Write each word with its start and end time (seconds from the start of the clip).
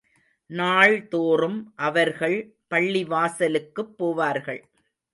நாள்தோறும் 0.49 1.73
அவர்கள் 1.75 2.37
பள்ளிவாசலுக்குப் 2.69 3.95
போவார்கள். 3.99 4.61